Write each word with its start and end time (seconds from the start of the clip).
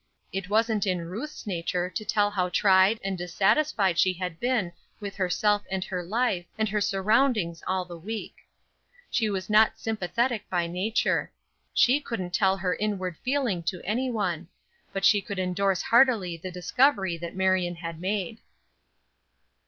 It 0.33 0.49
wasn't 0.49 0.87
in 0.87 1.01
Ruth's 1.07 1.45
nature 1.45 1.87
to 1.87 2.03
tell 2.03 2.31
how 2.31 2.49
tried, 2.49 2.99
and 3.03 3.15
dissatisfied 3.15 3.99
she 3.99 4.13
had 4.13 4.39
been 4.39 4.73
with 4.99 5.13
herself 5.15 5.61
and 5.69 5.83
her 5.83 6.01
life, 6.01 6.47
and 6.57 6.67
her 6.69 6.81
surroundings 6.81 7.61
all 7.67 7.85
the 7.85 7.99
week. 7.99 8.33
She 9.11 9.29
was 9.29 9.47
not 9.47 9.77
sympathetic 9.77 10.49
by 10.49 10.65
nature. 10.65 11.31
She 11.71 12.01
couldn't 12.01 12.33
tell 12.33 12.57
her 12.57 12.73
inward 12.73 13.15
feeling 13.17 13.61
to 13.65 13.79
any 13.83 14.09
one; 14.09 14.47
but 14.91 15.05
she 15.05 15.21
could 15.21 15.37
indorse 15.37 15.83
heartily 15.83 16.35
the 16.35 16.49
discovery 16.49 17.15
that 17.17 17.35
Marion 17.35 17.75
had 17.75 18.01
made. 18.01 18.39